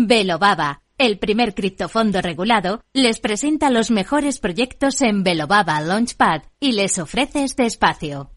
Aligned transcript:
Velobaba, 0.00 0.82
el 0.96 1.18
primer 1.18 1.56
criptofondo 1.56 2.22
regulado, 2.22 2.82
les 2.92 3.18
presenta 3.18 3.68
los 3.68 3.90
mejores 3.90 4.38
proyectos 4.38 5.02
en 5.02 5.24
Velobaba 5.24 5.80
Launchpad 5.80 6.42
y 6.60 6.70
les 6.70 7.00
ofrece 7.00 7.42
este 7.42 7.66
espacio. 7.66 8.30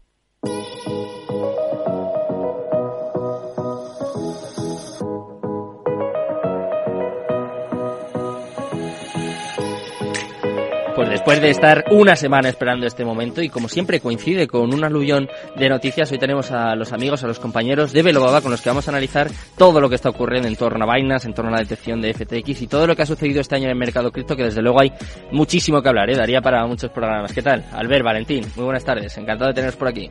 Pues 11.02 11.10
después 11.10 11.40
de 11.40 11.50
estar 11.50 11.86
una 11.90 12.14
semana 12.14 12.48
esperando 12.48 12.86
este 12.86 13.04
momento 13.04 13.42
y 13.42 13.48
como 13.48 13.68
siempre 13.68 13.98
coincide 13.98 14.46
con 14.46 14.72
un 14.72 14.84
aluvión 14.84 15.28
de 15.56 15.68
noticias, 15.68 16.12
hoy 16.12 16.18
tenemos 16.18 16.52
a 16.52 16.76
los 16.76 16.92
amigos, 16.92 17.24
a 17.24 17.26
los 17.26 17.40
compañeros 17.40 17.92
de 17.92 18.04
Velobaba 18.04 18.40
con 18.40 18.52
los 18.52 18.60
que 18.60 18.70
vamos 18.70 18.86
a 18.86 18.92
analizar 18.92 19.28
todo 19.58 19.80
lo 19.80 19.88
que 19.88 19.96
está 19.96 20.10
ocurriendo 20.10 20.46
en 20.46 20.54
torno 20.54 20.88
a 20.88 20.94
Binance, 20.94 21.26
en 21.26 21.34
torno 21.34 21.50
a 21.50 21.54
la 21.54 21.58
detección 21.58 22.00
de 22.00 22.14
FTX 22.14 22.62
y 22.62 22.66
todo 22.68 22.86
lo 22.86 22.94
que 22.94 23.02
ha 23.02 23.06
sucedido 23.06 23.40
este 23.40 23.56
año 23.56 23.64
en 23.64 23.70
el 23.70 23.78
mercado 23.78 24.12
cripto, 24.12 24.36
que 24.36 24.44
desde 24.44 24.62
luego 24.62 24.80
hay 24.80 24.92
muchísimo 25.32 25.82
que 25.82 25.88
hablar, 25.88 26.08
¿eh? 26.08 26.14
daría 26.14 26.40
para 26.40 26.64
muchos 26.68 26.92
programas. 26.92 27.32
¿Qué 27.32 27.42
tal? 27.42 27.64
Albert, 27.72 28.04
Valentín, 28.04 28.46
muy 28.54 28.66
buenas 28.66 28.84
tardes, 28.84 29.18
encantado 29.18 29.48
de 29.48 29.54
teneros 29.54 29.74
por 29.74 29.88
aquí. 29.88 30.08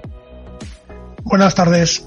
Buenas 1.23 1.55
tardes. 1.55 2.05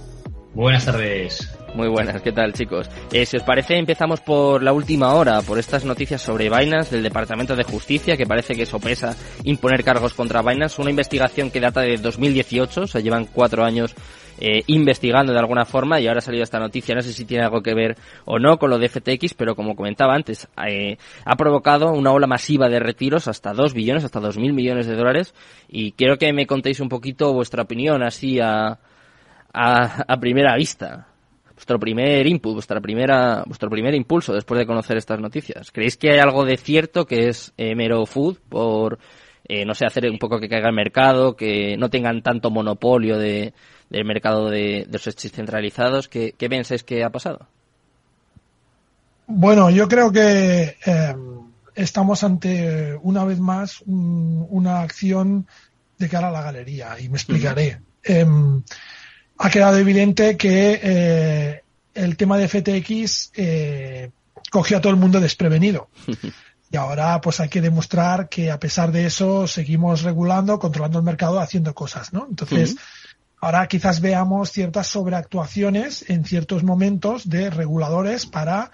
Buenas 0.52 0.84
tardes. 0.84 1.56
Muy 1.74 1.88
buenas, 1.88 2.22
¿qué 2.22 2.30
tal 2.30 2.52
chicos? 2.52 2.88
Eh, 3.12 3.26
si 3.26 3.36
os 3.36 3.42
parece, 3.42 3.76
empezamos 3.76 4.20
por 4.20 4.62
la 4.62 4.72
última 4.72 5.12
hora, 5.14 5.42
por 5.42 5.58
estas 5.58 5.84
noticias 5.84 6.22
sobre 6.22 6.48
Binance 6.48 6.94
del 6.94 7.02
Departamento 7.02 7.56
de 7.56 7.64
Justicia, 7.64 8.16
que 8.16 8.26
parece 8.26 8.54
que 8.54 8.64
sopesa 8.64 9.16
imponer 9.42 9.82
cargos 9.82 10.14
contra 10.14 10.40
Binance, 10.40 10.80
una 10.80 10.90
investigación 10.90 11.50
que 11.50 11.58
data 11.58 11.80
de 11.80 11.96
2018, 11.96 12.82
o 12.82 12.86
sea, 12.86 13.00
llevan 13.00 13.26
cuatro 13.26 13.64
años 13.64 13.92
eh, 14.38 14.62
investigando 14.68 15.32
de 15.32 15.38
alguna 15.40 15.64
forma 15.64 15.98
y 16.00 16.06
ahora 16.06 16.18
ha 16.18 16.22
salido 16.22 16.44
esta 16.44 16.60
noticia, 16.60 16.94
no 16.94 17.02
sé 17.02 17.12
si 17.12 17.24
tiene 17.24 17.42
algo 17.42 17.60
que 17.60 17.74
ver 17.74 17.96
o 18.24 18.38
no 18.38 18.56
con 18.56 18.70
lo 18.70 18.78
de 18.78 18.88
FTX, 18.88 19.34
pero 19.34 19.56
como 19.56 19.74
comentaba 19.74 20.14
antes, 20.14 20.46
eh, 20.68 20.96
ha 21.24 21.34
provocado 21.34 21.90
una 21.90 22.12
ola 22.12 22.28
masiva 22.28 22.68
de 22.68 22.78
retiros 22.78 23.26
hasta 23.26 23.52
2 23.52 23.74
billones, 23.74 24.04
hasta 24.04 24.20
2.000 24.20 24.52
millones 24.52 24.86
de 24.86 24.94
dólares 24.94 25.34
y 25.66 25.90
quiero 25.90 26.18
que 26.18 26.32
me 26.32 26.46
contéis 26.46 26.78
un 26.78 26.88
poquito 26.88 27.32
vuestra 27.32 27.64
opinión 27.64 28.04
así 28.04 28.38
a, 28.38 28.78
a, 29.52 30.04
a 30.06 30.20
primera 30.20 30.54
vista 30.54 31.08
vuestro 31.54 31.78
primer 31.78 32.26
input, 32.26 32.54
vuestra 32.54 32.80
primera, 32.80 33.42
vuestro 33.46 33.70
primer 33.70 33.94
impulso 33.94 34.32
después 34.32 34.58
de 34.58 34.66
conocer 34.66 34.96
estas 34.96 35.20
noticias? 35.20 35.70
¿Creéis 35.70 35.96
que 35.96 36.10
hay 36.10 36.18
algo 36.18 36.44
de 36.44 36.56
cierto 36.56 37.06
que 37.06 37.28
es 37.28 37.52
eh, 37.56 37.74
mero 37.74 38.04
food 38.06 38.38
por, 38.48 38.98
eh, 39.46 39.64
no 39.64 39.74
sé, 39.74 39.86
hacer 39.86 40.10
un 40.10 40.18
poco 40.18 40.40
que 40.40 40.48
caiga 40.48 40.68
el 40.68 40.74
mercado, 40.74 41.36
que 41.36 41.76
no 41.76 41.90
tengan 41.90 42.22
tanto 42.22 42.50
monopolio 42.50 43.18
de, 43.18 43.54
del 43.88 44.04
mercado 44.04 44.50
de, 44.50 44.84
de 44.86 44.92
los 44.92 45.06
exchanges 45.06 45.36
centralizados? 45.36 46.08
¿Qué, 46.08 46.34
¿Qué 46.36 46.48
pensáis 46.48 46.82
que 46.82 47.04
ha 47.04 47.10
pasado? 47.10 47.46
Bueno, 49.26 49.70
yo 49.70 49.88
creo 49.88 50.12
que 50.12 50.76
eh, 50.84 51.16
estamos 51.74 52.24
ante, 52.24 52.98
una 53.02 53.24
vez 53.24 53.38
más, 53.38 53.80
un, 53.82 54.46
una 54.50 54.80
acción 54.80 55.46
de 55.98 56.08
cara 56.08 56.28
a 56.28 56.32
la 56.32 56.42
galería 56.42 56.98
y 57.00 57.08
me 57.08 57.16
explicaré. 57.16 57.78
Uh 58.06 58.12
-huh 58.12 58.62
ha 59.38 59.50
quedado 59.50 59.78
evidente 59.78 60.36
que 60.36 60.80
eh, 60.82 61.62
el 61.94 62.16
tema 62.16 62.38
de 62.38 62.48
FTX 62.48 63.32
eh, 63.34 64.10
cogió 64.50 64.78
a 64.78 64.80
todo 64.80 64.92
el 64.92 64.98
mundo 64.98 65.20
desprevenido. 65.20 65.88
Y 66.70 66.76
ahora 66.76 67.20
pues 67.20 67.38
hay 67.38 67.48
que 67.48 67.60
demostrar 67.60 68.28
que 68.28 68.50
a 68.50 68.58
pesar 68.58 68.90
de 68.90 69.06
eso 69.06 69.46
seguimos 69.46 70.02
regulando, 70.02 70.58
controlando 70.58 70.98
el 70.98 71.04
mercado, 71.04 71.38
haciendo 71.38 71.72
cosas, 71.72 72.12
¿no? 72.12 72.26
Entonces, 72.28 72.72
uh 72.72 72.74
-huh. 72.74 72.80
ahora 73.42 73.68
quizás 73.68 74.00
veamos 74.00 74.50
ciertas 74.50 74.88
sobreactuaciones 74.88 76.04
en 76.10 76.24
ciertos 76.24 76.64
momentos 76.64 77.28
de 77.28 77.48
reguladores 77.50 78.26
para 78.26 78.72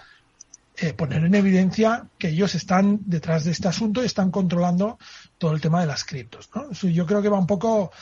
eh, 0.80 0.94
poner 0.94 1.24
en 1.24 1.34
evidencia 1.34 2.06
que 2.18 2.28
ellos 2.28 2.54
están 2.54 3.00
detrás 3.04 3.44
de 3.44 3.50
este 3.50 3.68
asunto 3.68 4.02
y 4.02 4.06
están 4.06 4.30
controlando 4.30 4.98
todo 5.36 5.52
el 5.52 5.60
tema 5.60 5.80
de 5.80 5.86
las 5.86 6.04
criptos, 6.04 6.48
¿no? 6.54 6.72
Yo 6.72 7.04
creo 7.04 7.20
que 7.20 7.28
va 7.28 7.38
un 7.38 7.46
poco 7.46 7.92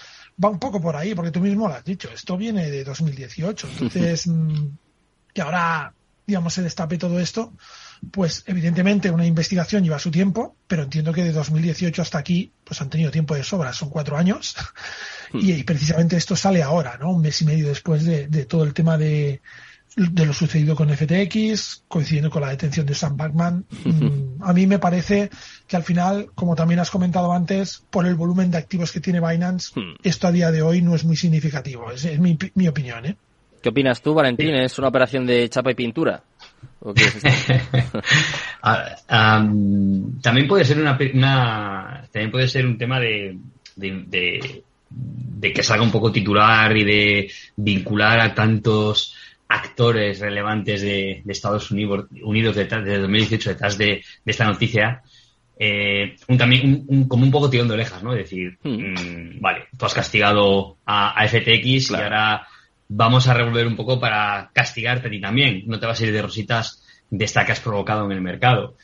va 0.43 0.48
un 0.48 0.58
poco 0.58 0.80
por 0.80 0.97
ahí, 0.97 1.14
porque 1.14 1.30
tú 1.30 1.41
mismo 1.41 1.69
lo 1.69 1.75
has 1.75 1.85
dicho, 1.85 2.08
esto 2.14 2.36
viene 2.36 2.70
de 2.70 2.85
2018, 2.85 3.69
entonces 3.69 4.30
que 5.35 5.42
ahora, 5.42 5.92
digamos, 6.27 6.55
se 6.55 6.63
destape 6.63 6.98
todo 6.98 7.19
esto, 7.19 7.52
pues 8.13 8.45
evidentemente 8.47 9.11
una 9.11 9.27
investigación 9.27 9.83
lleva 9.83 9.98
su 9.98 10.11
tiempo, 10.11 10.57
pero 10.69 10.85
entiendo 10.85 11.13
que 11.13 11.25
de 11.25 11.33
2018 11.33 12.01
hasta 12.01 12.19
aquí, 12.19 12.52
pues 12.63 12.81
han 12.81 12.91
tenido 12.91 13.11
tiempo 13.11 13.35
de 13.35 13.42
sobra, 13.42 13.73
son 13.73 13.91
cuatro 13.91 14.17
años, 14.17 14.55
y, 15.35 15.52
y, 15.52 15.64
precisamente 15.64 16.17
esto 16.17 16.36
sale 16.36 16.63
ahora, 16.63 16.97
¿no? 16.98 17.11
Un 17.11 17.23
mes 17.23 17.42
y 17.42 17.45
medio 17.45 17.69
después 17.69 18.05
de, 18.05 18.29
de 18.29 18.47
todo 18.47 18.63
el 18.63 18.73
tema 18.73 18.97
de, 18.97 19.42
de 19.98 20.27
lo 20.27 20.33
sucedido 20.33 20.77
con 20.77 20.89
FTX, 20.89 21.85
coincidiendo 21.89 22.31
con 22.31 22.42
la 22.42 22.51
detención 22.51 22.86
de 22.86 22.95
Sam 22.95 23.17
Backman. 23.17 23.64
a 24.41 24.53
mí 24.53 24.67
me 24.67 24.79
parece 24.79 25.29
que 25.67 25.77
al 25.77 25.83
final, 25.83 26.31
como 26.35 26.55
también 26.55 26.79
has 26.79 26.91
comentado 26.91 27.33
antes, 27.33 27.83
por 27.91 28.07
el 28.07 28.14
volumen 28.14 28.51
de 28.51 28.58
activos 28.58 28.92
que 28.92 29.01
tiene 29.01 29.20
Binance, 29.20 29.73
esto 30.03 30.29
a 30.29 30.33
día 30.33 30.53
de 30.53 30.63
hoy 30.63 30.83
no 30.83 30.95
es 30.95 31.05
muy 31.05 31.17
significativo. 31.17 31.91
Es, 31.91 32.05
es 32.05 32.20
mi, 32.20 32.39
mi, 32.55 32.69
opinión. 32.69 33.07
¿eh? 33.07 33.17
¿Qué 33.61 33.70
opinas 33.70 34.01
tú, 34.01 34.14
Valentín? 34.14 34.55
¿Es 34.55 34.79
una 34.79 34.89
operación 34.89 35.27
de 35.27 35.48
chapa 35.48 35.73
y 35.73 35.75
pintura? 35.75 36.23
¿O 36.81 36.95
qué 36.95 37.05
es 37.05 37.17
esto? 37.17 38.01
um, 39.11 40.20
también 40.20 40.47
puede 40.47 40.64
ser 40.64 40.79
una, 40.79 40.97
una, 41.13 42.08
también 42.13 42.31
puede 42.31 42.47
ser 42.47 42.64
un 42.67 42.79
tema 42.79 43.01
de, 43.01 43.37
de, 43.75 44.05
de, 44.07 44.63
de 44.91 45.53
que 45.53 45.63
salga 45.64 45.83
un 45.83 45.91
poco 45.91 46.13
titular 46.13 46.77
y 46.77 46.85
de 46.85 47.31
vincular 47.57 48.20
a 48.20 48.33
tantos 48.33 49.14
actores 49.48 50.20
relevantes 50.20 50.83
de, 50.83 51.23
de 51.25 51.33
Estados 51.33 51.70
Unidos, 51.70 52.07
Unidos 52.23 52.57
detrás, 52.57 52.85
de 52.85 52.98
2018 52.98 53.51
detrás 53.51 53.79
de, 53.79 53.86
de 54.25 54.33
esta 54.33 54.45
noticia, 54.45 55.03
eh, 55.59 56.17
un, 56.29 56.39
también 56.39 56.67
un, 56.67 56.85
un, 56.86 57.09
como 57.09 57.25
un 57.25 57.31
poco 57.31 57.51
tirón 57.51 57.67
de 57.67 57.75
orejas, 57.75 58.03
¿no? 58.03 58.13
Es 58.13 58.19
decir, 58.19 58.58
hmm. 58.63 58.70
mmm, 58.70 59.41
vale, 59.41 59.67
tú 59.77 59.87
has 59.87 59.95
castigado 59.95 60.77
a, 60.87 61.20
a 61.20 61.27
FTX 61.27 61.89
claro. 61.89 62.03
y 62.03 62.05
ahora 62.05 62.47
vamos 62.89 63.27
a 63.27 63.35
revolver 63.35 63.67
un 63.67 63.75
poco 63.77 63.98
para 63.98 64.51
castigarte 64.53 65.08
a 65.08 65.11
ti 65.11 65.20
también. 65.20 65.64
No 65.67 65.81
te 65.81 65.87
vas 65.87 66.01
a 66.01 66.07
ir 66.07 66.13
de 66.13 66.23
rositas 66.23 66.85
de 67.11 67.25
esta 67.25 67.45
que 67.45 67.53
has 67.53 67.61
provocado 67.61 68.05
en 68.07 68.13
el 68.13 68.20
mercado. 68.20 68.77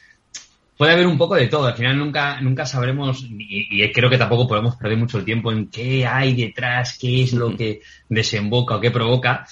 Puede 0.76 0.92
haber 0.92 1.06
un 1.06 1.16
poco 1.16 1.36
de 1.36 1.46
todo. 1.46 1.66
Al 1.66 1.76
final 1.76 1.96
nunca, 1.96 2.40
nunca 2.40 2.66
sabremos, 2.66 3.22
y, 3.22 3.84
y 3.84 3.92
creo 3.92 4.10
que 4.10 4.18
tampoco 4.18 4.48
podemos 4.48 4.74
perder 4.74 4.98
mucho 4.98 5.18
el 5.18 5.24
tiempo 5.24 5.52
en 5.52 5.68
qué 5.68 6.04
hay 6.04 6.34
detrás, 6.34 6.98
qué 7.00 7.22
es 7.22 7.32
lo 7.32 7.54
que 7.56 7.80
desemboca 8.08 8.76
o 8.76 8.80
qué 8.80 8.90
provoca. 8.90 9.46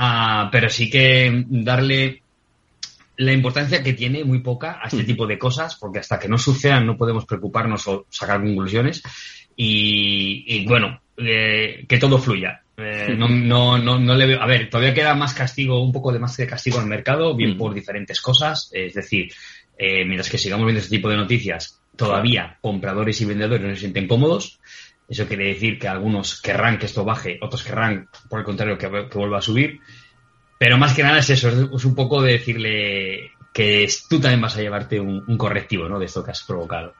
Uh, 0.00 0.48
pero 0.50 0.70
sí 0.70 0.88
que 0.88 1.44
darle 1.46 2.22
la 3.18 3.32
importancia 3.32 3.82
que 3.82 3.92
tiene 3.92 4.24
muy 4.24 4.38
poca 4.38 4.80
a 4.82 4.86
este 4.86 5.04
tipo 5.04 5.26
de 5.26 5.38
cosas, 5.38 5.76
porque 5.76 5.98
hasta 5.98 6.18
que 6.18 6.28
no 6.28 6.38
sucedan 6.38 6.86
no 6.86 6.96
podemos 6.96 7.26
preocuparnos 7.26 7.86
o 7.86 8.06
sacar 8.08 8.40
conclusiones. 8.40 9.02
Y, 9.56 10.44
y 10.46 10.66
bueno, 10.66 11.02
eh, 11.18 11.84
que 11.86 11.98
todo 11.98 12.18
fluya. 12.18 12.62
Eh, 12.78 13.14
no, 13.14 13.28
no, 13.28 13.76
no, 13.76 13.98
no, 13.98 14.14
le 14.14 14.26
veo. 14.26 14.40
A 14.40 14.46
ver, 14.46 14.70
todavía 14.70 14.94
queda 14.94 15.14
más 15.14 15.34
castigo, 15.34 15.82
un 15.82 15.92
poco 15.92 16.12
de 16.12 16.18
más 16.18 16.34
de 16.38 16.46
castigo 16.46 16.80
el 16.80 16.86
mercado, 16.86 17.36
bien 17.36 17.58
por 17.58 17.74
diferentes 17.74 18.22
cosas. 18.22 18.70
Es 18.72 18.94
decir, 18.94 19.30
eh, 19.76 20.06
mientras 20.06 20.30
que 20.30 20.38
sigamos 20.38 20.64
viendo 20.64 20.80
este 20.80 20.96
tipo 20.96 21.10
de 21.10 21.18
noticias, 21.18 21.78
todavía 21.94 22.56
compradores 22.62 23.20
y 23.20 23.26
vendedores 23.26 23.66
no 23.66 23.74
se 23.74 23.80
sienten 23.80 24.08
cómodos. 24.08 24.60
Eso 25.10 25.26
quiere 25.26 25.48
decir 25.48 25.78
que 25.78 25.88
algunos 25.88 26.40
querrán 26.40 26.78
que 26.78 26.86
esto 26.86 27.04
baje, 27.04 27.38
otros 27.42 27.64
querrán, 27.64 28.08
por 28.28 28.38
el 28.38 28.44
contrario, 28.44 28.78
que, 28.78 28.88
que 29.10 29.18
vuelva 29.18 29.38
a 29.38 29.42
subir. 29.42 29.80
Pero 30.56 30.78
más 30.78 30.94
que 30.94 31.02
nada 31.02 31.18
es 31.18 31.28
eso, 31.30 31.48
es 31.48 31.84
un 31.84 31.94
poco 31.96 32.22
de 32.22 32.32
decirle 32.32 33.32
que 33.52 33.88
tú 34.08 34.20
también 34.20 34.40
vas 34.40 34.56
a 34.56 34.60
llevarte 34.62 35.00
un, 35.00 35.24
un 35.26 35.36
correctivo 35.36 35.88
¿no? 35.88 35.98
de 35.98 36.06
esto 36.06 36.22
que 36.22 36.30
has 36.30 36.44
provocado. 36.44 36.94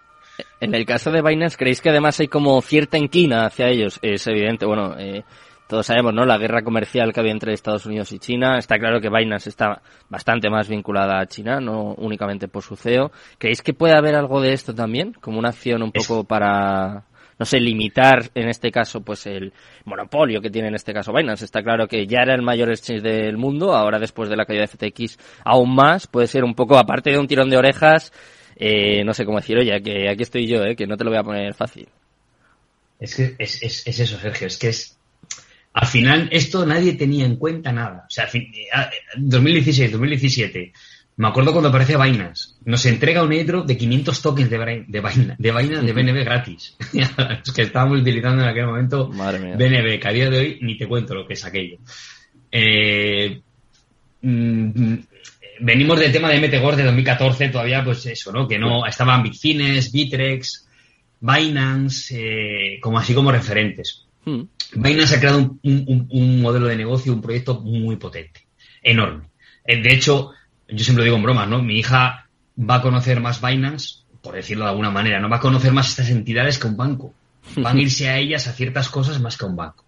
En 0.59 0.75
el 0.75 0.85
caso 0.87 1.13
de 1.13 1.23
Binance, 1.23 1.57
¿creéis 1.57 1.81
que 1.81 1.91
además 1.91 2.19
hay 2.19 2.27
como 2.27 2.61
cierta 2.63 2.99
inquina 2.99 3.47
hacia 3.47 3.69
ellos? 3.69 4.01
Es 4.03 4.27
evidente, 4.27 4.67
bueno, 4.67 4.97
eh, 4.99 5.23
todos 5.69 5.87
sabemos, 5.87 6.13
¿no? 6.13 6.25
La 6.25 6.37
guerra 6.37 6.63
comercial 6.63 7.13
que 7.13 7.21
había 7.21 7.31
entre 7.31 7.53
Estados 7.53 7.87
Unidos 7.87 8.11
y 8.11 8.19
China. 8.19 8.59
Está 8.59 8.77
claro 8.79 9.01
que 9.01 9.09
Binance 9.09 9.49
está 9.49 9.81
bastante 10.09 10.51
más 10.51 10.69
vinculada 10.69 11.21
a 11.21 11.27
China, 11.27 11.61
no 11.61 11.95
únicamente 11.95 12.49
por 12.49 12.65
su 12.65 12.75
CEO. 12.75 13.13
¿Creéis 13.39 13.63
que 13.63 13.73
puede 13.73 13.95
haber 13.95 14.17
algo 14.17 14.41
de 14.41 14.53
esto 14.53 14.75
también? 14.75 15.13
Como 15.13 15.39
una 15.39 15.51
acción 15.51 15.83
un 15.85 15.93
poco 15.93 16.25
para 16.25 17.05
no 17.41 17.47
sé, 17.47 17.59
limitar 17.59 18.31
en 18.35 18.51
este 18.51 18.71
caso 18.71 19.01
pues 19.01 19.27
el 19.27 19.55
monopolio 19.87 20.43
que 20.43 20.51
tiene 20.51 20.69
en 20.69 20.75
este 20.75 20.93
caso 20.93 21.11
Binance. 21.11 21.47
Está 21.47 21.63
claro 21.63 21.89
que 21.89 22.07
ya 22.07 22.21
era 22.21 22.35
el 22.35 22.43
mayor 22.43 22.69
exchange 22.69 23.01
del 23.01 23.39
mundo, 23.39 23.75
ahora 23.75 23.99
después 23.99 24.29
de 24.29 24.37
la 24.37 24.45
caída 24.45 24.61
de 24.61 24.69
FTX 24.69 25.17
aún 25.43 25.75
más, 25.75 26.07
puede 26.07 26.27
ser 26.27 26.45
un 26.45 26.55
poco, 26.55 26.77
aparte 26.77 27.11
de 27.11 27.19
un 27.19 27.27
tirón 27.27 27.49
de 27.49 27.57
orejas, 27.57 28.13
eh, 28.57 29.03
no 29.05 29.15
sé 29.15 29.25
cómo 29.25 29.39
decir, 29.39 29.57
oye, 29.57 29.81
que 29.81 30.11
aquí 30.11 30.23
estoy 30.23 30.47
yo, 30.47 30.63
eh, 30.65 30.77
que 30.77 30.87
no 30.87 30.99
te 30.99 31.05
lo 31.05 31.11
voy 31.11 31.19
a 31.19 31.23
poner 31.23 31.55
fácil. 31.55 31.89
Es 32.99 33.15
que 33.15 33.37
es, 33.39 33.63
es, 33.63 33.87
es 33.87 34.01
eso, 34.01 34.19
Sergio, 34.19 34.47
es 34.47 34.59
que 34.59 34.69
es, 34.69 34.99
al 35.73 35.87
final 35.87 36.29
esto 36.33 36.67
nadie 36.67 36.93
tenía 36.93 37.25
en 37.25 37.37
cuenta 37.37 37.73
nada. 37.73 38.05
O 38.07 38.11
sea, 38.11 38.29
2016, 39.17 39.93
2017, 39.93 40.75
me 41.17 41.29
acuerdo 41.29 41.53
cuando 41.53 41.69
aparece 41.69 41.97
Binance. 41.97 42.55
Nos 42.65 42.87
entrega 42.87 43.23
un 43.23 43.33
airdrop 43.33 43.67
de 43.67 43.77
500 43.77 44.23
tokens 44.23 44.51
de, 44.51 44.59
Binance, 44.59 45.37
de, 45.39 45.51
Binance, 45.51 45.87
de 45.87 45.93
BNB 45.93 46.25
gratis. 46.25 46.77
es 46.93 47.53
que 47.53 47.63
estábamos 47.63 48.01
utilizando 48.01 48.43
en 48.43 48.49
aquel 48.49 48.67
momento 48.67 49.09
BNB, 49.09 50.01
que 50.01 50.09
a 50.09 50.13
día 50.13 50.31
de 50.31 50.39
hoy 50.39 50.59
ni 50.63 50.79
te 50.79 50.89
cuento 50.89 51.15
lo 51.15 51.27
que 51.27 51.35
es 51.35 51.45
aquello. 51.45 51.79
Eh, 52.51 53.41
venimos 55.61 55.99
del 55.99 56.13
tema 56.13 56.31
de 56.31 56.41
MTGOR 56.41 56.77
de 56.77 56.85
2014, 56.85 57.49
todavía 57.49 57.85
pues 57.85 58.05
eso, 58.07 58.33
¿no? 58.33 58.49
Que 58.49 58.59
no 58.59 58.87
estaban 58.87 59.23
Bitfines, 59.23 59.93
Bitrex, 59.93 60.69
Binance, 61.21 62.15
eh, 62.17 62.81
como 62.81 62.99
así 62.99 63.15
como 63.15 63.31
referentes. 63.31 64.07
Hmm. 64.25 64.43
Binance 64.75 65.17
ha 65.17 65.21
creado 65.21 65.57
un, 65.63 66.41
modelo 66.41 66.67
de 66.67 66.77
negocio, 66.77 67.13
un 67.13 67.23
proyecto 67.23 67.61
muy 67.61 67.97
potente, 67.97 68.47
enorme. 68.83 69.25
Eh, 69.65 69.83
de 69.83 69.93
hecho, 69.93 70.33
yo 70.73 70.85
siempre 70.85 71.05
digo 71.05 71.17
en 71.17 71.23
bromas, 71.23 71.49
¿no? 71.49 71.63
Mi 71.63 71.79
hija 71.79 72.29
va 72.59 72.77
a 72.77 72.83
conocer 72.83 73.21
más 73.21 73.41
Binance, 73.41 74.01
por 74.23 74.35
decirlo 74.35 74.65
de 74.65 74.71
alguna 74.71 74.91
manera, 74.91 75.21
no 75.21 75.29
va 75.29 75.37
a 75.37 75.41
conocer 75.41 75.73
más 75.73 75.89
estas 75.89 76.11
entidades 76.11 76.59
que 76.59 76.67
un 76.67 76.77
banco. 76.77 77.15
Van 77.57 77.79
a 77.79 77.81
irse 77.81 78.09
a 78.09 78.19
ellas 78.19 78.47
a 78.47 78.53
ciertas 78.53 78.89
cosas 78.89 79.21
más 79.21 79.37
que 79.37 79.45
a 79.45 79.49
un 79.49 79.57
banco. 79.57 79.85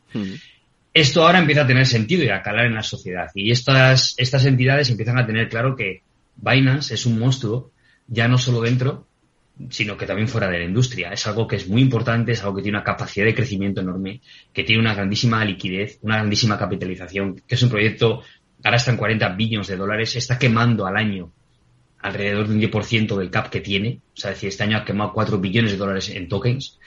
Esto 0.94 1.25
ahora 1.25 1.38
empieza 1.38 1.62
a 1.62 1.67
tener 1.67 1.87
sentido 1.87 2.25
y 2.25 2.29
a 2.29 2.43
calar 2.43 2.67
en 2.67 2.75
la 2.75 2.82
sociedad. 2.82 3.29
Y 3.34 3.50
estas, 3.50 4.14
estas 4.17 4.44
entidades 4.44 4.90
empiezan 4.90 5.19
a 5.19 5.26
tener 5.26 5.49
claro 5.49 5.76
que 5.76 6.02
Binance 6.37 6.94
es 6.94 7.06
un 7.06 7.19
monstruo, 7.19 7.70
ya 8.08 8.29
no 8.29 8.38
solo 8.38 8.61
dentro, 8.61 9.06
sino 9.70 9.96
que 9.96 10.06
también 10.06 10.29
fuera 10.29 10.49
de 10.49 10.58
la 10.58 10.64
industria. 10.64 11.12
Es 11.12 11.26
algo 11.26 11.46
que 11.46 11.56
es 11.56 11.69
muy 11.69 11.82
importante, 11.82 12.32
es 12.32 12.43
algo 12.43 12.56
que 12.56 12.62
tiene 12.62 12.79
una 12.79 12.84
capacidad 12.84 13.26
de 13.26 13.34
crecimiento 13.34 13.81
enorme, 13.81 14.20
que 14.52 14.64
tiene 14.64 14.81
una 14.81 14.94
grandísima 14.94 15.44
liquidez, 15.44 15.99
una 16.02 16.17
grandísima 16.17 16.58
capitalización, 16.58 17.43
que 17.46 17.55
es 17.55 17.62
un 17.62 17.70
proyecto, 17.70 18.23
ahora 18.64 18.76
está 18.76 18.91
en 18.91 18.97
40 18.97 19.29
billones 19.31 19.69
de 19.69 19.76
dólares, 19.76 20.17
está 20.17 20.38
quemando 20.38 20.87
al 20.87 20.97
año 20.97 21.31
alrededor 22.00 22.49
de 22.49 22.55
un 22.55 22.61
10% 22.61 23.17
del 23.17 23.31
cap 23.31 23.49
que 23.49 23.61
tiene, 23.61 24.00
o 24.14 24.17
sea, 24.17 24.31
es 24.31 24.37
decir, 24.37 24.49
este 24.49 24.64
año 24.64 24.79
ha 24.79 24.85
quemado 24.85 25.12
4 25.12 25.38
billones 25.38 25.70
de 25.70 25.76
dólares 25.76 26.11
en 26.11 26.29
tokens. 26.29 26.79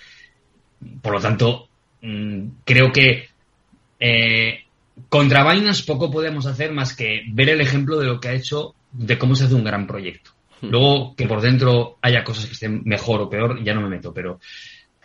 Por 1.02 1.14
lo 1.14 1.22
tanto, 1.22 1.70
mm, 2.02 2.48
creo 2.66 2.92
que 2.92 3.30
eh, 4.00 4.60
contra 5.10 5.50
Binance 5.50 5.84
poco 5.84 6.12
podemos 6.12 6.46
hacer 6.46 6.72
más 6.72 6.96
que 6.96 7.24
ver 7.32 7.50
el 7.50 7.62
ejemplo 7.62 7.98
de 7.98 8.08
lo 8.08 8.20
que 8.20 8.30
ha 8.30 8.34
hecho, 8.34 8.76
de 8.92 9.18
cómo 9.18 9.36
se 9.36 9.46
hace 9.46 9.56
un 9.56 9.64
gran 9.64 9.88
proyecto. 9.88 10.32
Hmm. 10.62 10.68
Luego, 10.70 11.16
que 11.16 11.28
por 11.28 11.42
dentro 11.42 11.98
haya 12.02 12.24
cosas 12.24 12.46
que 12.46 12.54
estén 12.54 12.82
mejor 12.84 13.22
o 13.22 13.30
peor, 13.30 13.64
ya 13.64 13.74
no 13.74 13.82
me 13.82 13.90
meto, 13.90 14.14
pero 14.14 14.40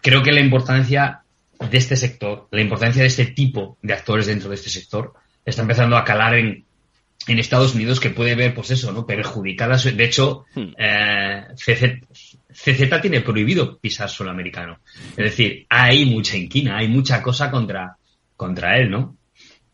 creo 0.00 0.22
que 0.22 0.32
la 0.32 0.40
importancia 0.40 1.22
de 1.58 1.78
este 1.78 1.96
sector, 1.96 2.48
la 2.50 2.60
importancia 2.60 3.02
de 3.02 3.08
este 3.08 3.26
tipo 3.26 3.76
de 3.82 3.92
actores 3.92 4.26
dentro 4.26 4.48
de 4.48 4.56
este 4.56 4.70
sector, 4.70 5.12
está 5.44 5.62
empezando 5.62 5.96
a 5.96 6.04
calar 6.04 6.34
en, 6.34 6.64
en 7.26 7.38
Estados 7.38 7.74
Unidos 7.74 8.00
que 8.00 8.10
puede 8.10 8.34
ver, 8.34 8.54
pues 8.54 8.70
eso, 8.70 8.92
¿no? 8.92 9.06
Perjudicadas. 9.06 9.84
De 9.84 10.04
hecho, 10.04 10.44
hmm. 10.54 10.72
eh, 10.78 11.46
CZ, 11.56 13.00
tiene 13.00 13.20
prohibido 13.20 13.78
pisar 13.78 14.08
suelo 14.08 14.32
americano. 14.32 14.78
Es 15.10 15.24
decir, 15.24 15.66
hay 15.68 16.06
mucha 16.06 16.36
inquina, 16.36 16.78
hay 16.78 16.88
mucha 16.88 17.22
cosa 17.22 17.50
contra, 17.50 17.96
contra 18.36 18.78
él, 18.78 18.90
¿no? 18.90 19.16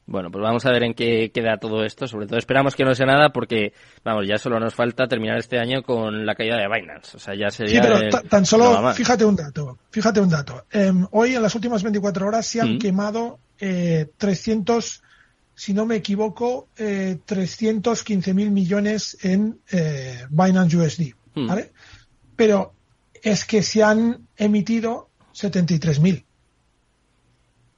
Bueno, 0.09 0.31
pues 0.31 0.41
vamos 0.41 0.65
a 0.65 0.71
ver 0.71 0.85
en 0.85 0.95
qué 0.95 1.33
queda 1.35 1.59
todo 1.59 1.85
esto. 1.85 2.07
Sobre 2.07 2.27
todo 2.27 2.39
esperamos 2.39 2.77
que 2.77 2.85
no 2.85 2.95
sea 2.95 3.07
nada 3.07 3.31
porque, 3.31 3.73
vamos, 4.05 4.27
ya 4.27 4.39
solo 4.39 4.61
nos 4.61 4.73
falta 4.73 5.09
terminar 5.09 5.39
este 5.39 5.59
año 5.59 5.83
con 5.83 6.25
la 6.25 6.37
caída 6.37 6.57
de 6.57 6.69
Binance. 6.69 7.17
O 7.17 7.21
sea, 7.21 7.35
ya 7.35 7.51
sería... 7.51 7.83
Sí, 7.83 7.89
pero 7.89 8.23
tan 8.29 8.47
solo, 8.47 8.93
fíjate 8.93 9.25
un 9.25 9.35
dato, 9.35 9.79
fíjate 9.91 10.21
un 10.21 10.31
dato. 10.31 10.65
Em, 10.71 11.07
hoy, 11.11 11.35
en 11.35 11.43
las 11.43 11.55
últimas 11.57 11.83
24 11.83 12.29
horas, 12.29 12.47
se 12.47 12.61
han 12.61 12.77
mm. 12.77 12.79
quemado 12.79 13.41
eh, 13.59 14.07
300, 14.17 15.03
si 15.57 15.73
no 15.73 15.87
me 15.87 15.97
equivoco, 15.97 16.69
eh, 16.77 17.19
315 17.25 18.35
mil 18.35 18.51
millones 18.51 19.17
en 19.23 19.59
eh, 19.73 20.27
Binance 20.29 20.77
USD, 20.77 21.15
mm. 21.35 21.47
¿vale? 21.47 21.73
Pero 22.37 22.75
es 23.23 23.47
que 23.47 23.63
se 23.63 23.83
han 23.83 24.29
emitido 24.37 25.09
73 25.33 26.01
mil. 26.01 26.25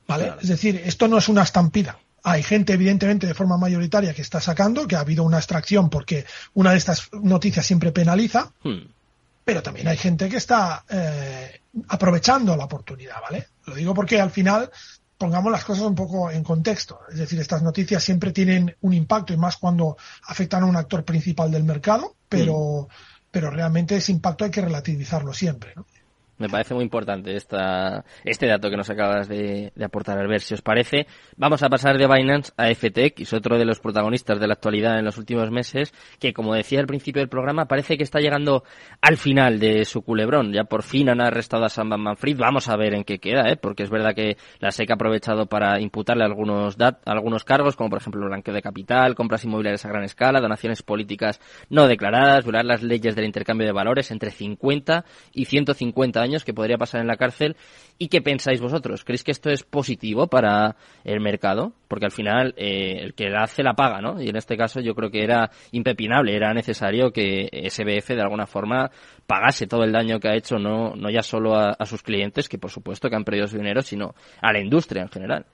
¿Vale? 0.09 0.33
Es 0.43 0.49
decir, 0.49 0.83
esto 0.85 1.07
no 1.07 1.19
es 1.19 1.29
una 1.29 1.43
estampida. 1.43 1.99
Hay 2.25 2.43
gente, 2.43 2.73
evidentemente, 2.73 3.27
de 3.29 3.35
forma 3.35 3.57
mayoritaria 3.57 4.13
que 4.13 4.23
está 4.23 4.41
sacando, 4.41 4.89
que 4.89 4.97
ha 4.97 5.01
habido 5.01 5.23
una 5.23 5.37
extracción 5.37 5.89
porque 5.89 6.27
una 6.55 6.73
de 6.73 6.79
estas 6.79 7.11
noticias 7.13 7.65
siempre 7.65 7.93
penaliza, 7.93 8.53
hmm. 8.65 8.91
pero 9.45 9.63
también 9.63 9.87
hay 9.87 9.97
gente 9.97 10.29
que 10.29 10.39
está 10.39 10.85
eh, 10.89 11.61
aprovechando 11.89 12.57
la 12.57 12.65
oportunidad, 12.65 13.21
¿vale? 13.23 13.49
Lo 13.67 13.75
digo 13.75 13.95
porque 13.95 14.21
al 14.21 14.31
final 14.31 14.71
pongamos 15.19 15.51
las 15.51 15.65
cosas 15.65 15.85
un 15.85 15.97
poco 15.97 16.31
en 16.31 16.45
contexto. 16.45 17.01
Es 17.11 17.19
decir, 17.19 17.41
estas 17.41 17.63
noticias 17.63 18.03
siempre 18.03 18.33
tienen 18.33 18.77
un 18.81 18.95
impacto 18.95 19.33
y 19.33 19.37
más 19.37 19.57
cuando 19.57 19.97
afectan 20.23 20.63
a 20.63 20.67
un 20.67 20.77
actor 20.77 21.05
principal 21.05 21.51
del 21.51 21.65
mercado, 21.65 22.15
pero, 22.29 22.83
hmm. 22.83 22.87
pero 23.31 23.51
realmente 23.51 23.97
ese 23.97 24.13
impacto 24.13 24.45
hay 24.45 24.51
que 24.51 24.63
relativizarlo 24.63 25.35
siempre. 25.35 25.73
¿no? 25.75 25.85
Me 26.39 26.49
parece 26.49 26.73
muy 26.73 26.85
importante 26.85 27.35
esta, 27.35 28.05
este 28.25 28.47
dato 28.47 28.71
que 28.71 28.77
nos 28.77 28.89
acabas 28.89 29.29
de, 29.29 29.73
aportar, 29.85 30.25
ver 30.29 30.41
Si 30.41 30.55
os 30.55 30.63
parece, 30.63 31.09
vamos 31.37 31.65
a 31.65 31.69
pasar 31.69 31.99
de 31.99 32.07
Binance 32.07 32.53
a 32.57 32.73
FTX, 32.73 33.33
otro 33.33 33.59
de 33.59 33.65
los 33.65 33.81
protagonistas 33.81 34.39
de 34.39 34.47
la 34.47 34.53
actualidad 34.53 35.01
en 35.01 35.05
los 35.05 35.19
últimos 35.19 35.51
meses, 35.51 35.93
que 36.21 36.33
como 36.33 36.55
decía 36.55 36.79
al 36.79 36.87
principio 36.87 37.21
del 37.21 37.29
programa, 37.29 37.67
parece 37.67 37.97
que 37.97 38.05
está 38.05 38.21
llegando 38.21 38.63
al 39.01 39.17
final 39.17 39.59
de 39.59 39.85
su 39.85 40.03
culebrón. 40.03 40.53
Ya 40.53 40.63
por 40.63 40.85
fin 40.85 41.09
han 41.09 41.21
arrestado 41.21 41.65
a 41.65 41.69
Sam 41.69 41.89
Manfred. 41.89 42.37
Vamos 42.39 42.69
a 42.69 42.77
ver 42.77 42.95
en 42.95 43.03
qué 43.03 43.19
queda, 43.19 43.51
¿eh? 43.51 43.57
porque 43.57 43.83
es 43.83 43.91
verdad 43.91 44.15
que 44.15 44.37
la 44.61 44.71
SEC 44.71 44.93
ha 44.93 44.95
aprovechado 44.95 45.47
para 45.47 45.81
imputarle 45.81 46.23
algunos, 46.23 46.77
algunos 47.05 47.43
cargos, 47.43 47.75
como 47.75 47.91
por 47.91 47.99
ejemplo 47.99 48.23
el 48.23 48.29
blanqueo 48.29 48.55
de 48.55 48.63
capital, 48.63 49.17
compras 49.17 49.45
inmobiliarias 49.45 49.85
a 49.85 49.89
gran 49.89 50.05
escala, 50.05 50.41
donaciones 50.41 50.85
políticas 50.85 51.41
no 51.69 51.89
declaradas, 51.89 52.45
violar 52.45 52.65
las 52.65 52.85
leyes 52.85 53.17
del 53.17 53.25
intercambio 53.25 53.67
de 53.67 53.73
valores 53.73 54.13
entre 54.13 54.31
50 54.31 55.05
y 55.33 55.47
150 55.47 56.21
años 56.21 56.28
que 56.45 56.55
podría 56.55 56.77
pasar 56.77 57.01
en 57.01 57.07
la 57.07 57.17
cárcel. 57.17 57.57
¿Y 57.99 58.09
qué 58.09 58.21
pensáis 58.21 58.61
vosotros? 58.61 59.05
¿Creéis 59.05 59.25
que 59.25 59.33
esto 59.33 59.51
es 59.51 59.63
positivo 59.63 60.29
para 60.29 60.77
el 61.05 61.21
mercado? 61.21 61.73
Porque 61.89 62.05
al 62.05 62.13
final 62.13 62.55
eh, 62.57 62.99
el 63.01 63.15
que 63.15 63.29
la 63.29 63.43
hace 63.45 63.63
la 63.63 63.75
paga, 63.75 64.01
¿no? 64.01 64.21
Y 64.23 64.29
en 64.29 64.37
este 64.37 64.57
caso 64.57 64.81
yo 64.81 64.95
creo 64.95 65.11
que 65.11 65.25
era 65.25 65.51
impepinable, 65.73 66.37
era 66.37 66.55
necesario 66.55 67.11
que 67.11 67.49
SBF 67.69 68.09
de 68.11 68.23
alguna 68.23 68.47
forma 68.47 68.91
pagase 69.27 69.67
todo 69.67 69.85
el 69.85 69.93
daño 69.93 70.21
que 70.21 70.29
ha 70.29 70.37
hecho, 70.37 70.59
no, 70.59 70.95
no 70.95 71.11
ya 71.11 71.23
solo 71.23 71.57
a, 71.57 71.77
sus 71.85 72.03
clientes, 72.03 72.49
que 72.49 72.59
por 72.59 72.71
supuesto 72.71 73.09
que 73.09 73.17
han 73.17 73.25
perdido 73.25 73.47
su 73.47 73.57
dinero, 73.57 73.83
sino 73.83 74.15
a 74.41 74.53
la 74.53 74.61
industria 74.61 75.03
en 75.03 75.09
general. 75.09 75.47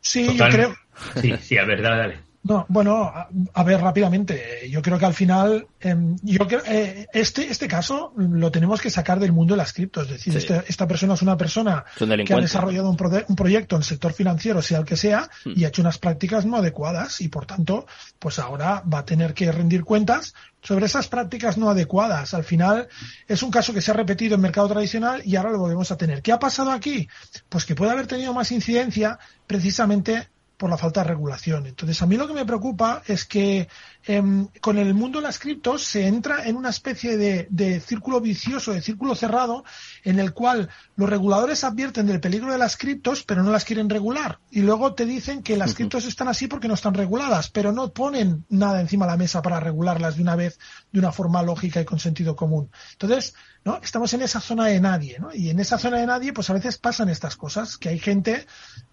Sí, 0.00 0.36
yo 0.36 0.48
creo. 0.48 0.74
Sí, 1.20 1.36
sí, 1.40 1.58
a 1.58 1.64
ver, 1.64 1.82
dale. 1.82 2.25
No, 2.46 2.64
bueno, 2.68 3.12
a, 3.54 3.62
ver 3.64 3.80
rápidamente. 3.80 4.68
Yo 4.70 4.80
creo 4.80 4.98
que 4.98 5.04
al 5.04 5.14
final, 5.14 5.66
em, 5.80 6.16
yo 6.22 6.46
creo, 6.46 6.62
eh, 6.64 7.08
este, 7.12 7.50
este 7.50 7.66
caso 7.66 8.12
lo 8.16 8.52
tenemos 8.52 8.80
que 8.80 8.88
sacar 8.88 9.18
del 9.18 9.32
mundo 9.32 9.54
de 9.54 9.58
las 9.58 9.72
criptos. 9.72 10.04
Es 10.04 10.12
decir, 10.12 10.36
este, 10.36 10.62
esta 10.68 10.86
persona 10.86 11.14
es 11.14 11.22
una 11.22 11.36
persona 11.36 11.84
que 11.96 12.34
ha 12.34 12.40
desarrollado 12.40 12.88
un, 12.88 12.96
un, 13.28 13.36
proyecto 13.36 13.74
en 13.74 13.80
el 13.80 13.84
sector 13.84 14.12
financiero, 14.12 14.62
sea 14.62 14.78
el 14.78 14.84
que 14.84 14.96
sea, 14.96 15.28
hmm. 15.44 15.52
y 15.56 15.64
ha 15.64 15.68
hecho 15.68 15.82
unas 15.82 15.98
prácticas 15.98 16.46
no 16.46 16.56
adecuadas 16.56 17.20
y 17.20 17.28
por 17.28 17.46
tanto, 17.46 17.86
pues 18.20 18.38
ahora 18.38 18.80
va 18.82 19.00
a 19.00 19.04
tener 19.04 19.34
que 19.34 19.50
rendir 19.50 19.82
cuentas 19.82 20.32
sobre 20.62 20.86
esas 20.86 21.08
prácticas 21.08 21.58
no 21.58 21.68
adecuadas. 21.68 22.32
Al 22.32 22.44
final 22.44 22.86
es 23.26 23.42
un 23.42 23.50
caso 23.50 23.74
que 23.74 23.80
se 23.80 23.90
ha 23.90 23.94
repetido 23.94 24.36
en 24.36 24.40
mercado 24.40 24.68
tradicional 24.68 25.20
y 25.24 25.34
ahora 25.34 25.50
lo 25.50 25.58
volvemos 25.58 25.90
a 25.90 25.96
tener. 25.96 26.22
¿Qué 26.22 26.30
ha 26.30 26.38
pasado 26.38 26.70
aquí? 26.70 27.08
Pues 27.48 27.64
que 27.64 27.74
puede 27.74 27.90
haber 27.90 28.06
tenido 28.06 28.32
más 28.32 28.52
incidencia 28.52 29.18
precisamente 29.48 30.28
por 30.56 30.70
la 30.70 30.78
falta 30.78 31.02
de 31.02 31.08
regulación. 31.08 31.66
Entonces, 31.66 32.00
a 32.02 32.06
mí 32.06 32.16
lo 32.16 32.26
que 32.26 32.34
me 32.34 32.46
preocupa 32.46 33.02
es 33.06 33.24
que 33.24 33.68
em, 34.06 34.48
con 34.60 34.78
el 34.78 34.94
mundo 34.94 35.18
de 35.18 35.24
las 35.24 35.38
criptos 35.38 35.84
se 35.84 36.06
entra 36.06 36.46
en 36.46 36.56
una 36.56 36.70
especie 36.70 37.16
de, 37.16 37.46
de, 37.50 37.80
círculo 37.80 38.20
vicioso, 38.20 38.72
de 38.72 38.82
círculo 38.82 39.14
cerrado, 39.14 39.64
en 40.04 40.18
el 40.18 40.32
cual 40.32 40.68
los 40.96 41.08
reguladores 41.10 41.64
advierten 41.64 42.06
del 42.06 42.20
peligro 42.20 42.52
de 42.52 42.58
las 42.58 42.76
criptos, 42.76 43.24
pero 43.24 43.42
no 43.42 43.50
las 43.50 43.64
quieren 43.64 43.90
regular. 43.90 44.38
Y 44.50 44.60
luego 44.60 44.94
te 44.94 45.06
dicen 45.06 45.42
que 45.42 45.56
las 45.56 45.74
criptos 45.74 46.04
están 46.06 46.28
así 46.28 46.46
porque 46.46 46.68
no 46.68 46.74
están 46.74 46.94
reguladas, 46.94 47.50
pero 47.50 47.72
no 47.72 47.92
ponen 47.92 48.44
nada 48.48 48.80
encima 48.80 49.06
de 49.06 49.12
la 49.12 49.16
mesa 49.16 49.42
para 49.42 49.60
regularlas 49.60 50.16
de 50.16 50.22
una 50.22 50.36
vez, 50.36 50.58
de 50.92 50.98
una 50.98 51.12
forma 51.12 51.42
lógica 51.42 51.80
y 51.80 51.84
con 51.84 51.98
sentido 51.98 52.36
común. 52.36 52.70
Entonces, 52.92 53.34
¿no? 53.64 53.80
Estamos 53.82 54.14
en 54.14 54.22
esa 54.22 54.40
zona 54.40 54.66
de 54.66 54.80
nadie, 54.80 55.18
¿no? 55.18 55.34
Y 55.34 55.50
en 55.50 55.58
esa 55.58 55.76
zona 55.76 55.98
de 55.98 56.06
nadie, 56.06 56.32
pues 56.32 56.48
a 56.50 56.54
veces 56.54 56.78
pasan 56.78 57.08
estas 57.08 57.36
cosas, 57.36 57.76
que 57.76 57.88
hay 57.88 57.98
gente 57.98 58.46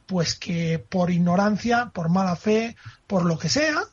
pues 0.06 0.36
que 0.36 0.80
por 0.80 1.12
ignorancia, 1.12 1.92
por 1.94 2.10
mala 2.10 2.36
fe, 2.36 2.76
por 3.08 3.26
lo 3.26 3.38
que 3.38 3.50
sea, 3.50 3.84